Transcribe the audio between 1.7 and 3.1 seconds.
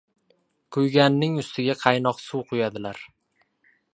qaynoq suv quyadilar.